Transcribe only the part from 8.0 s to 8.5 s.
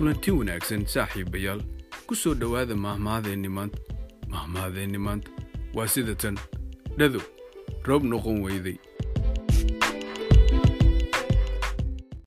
noqon